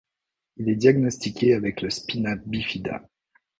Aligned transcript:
Il 0.57 0.67
est 0.67 0.77
diagnostiqué 0.77 1.53
avec 1.53 1.83
le 1.83 1.91
spina 1.91 2.35
bifida. 2.35 3.07